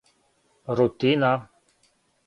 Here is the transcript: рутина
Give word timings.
рутина 0.75 1.33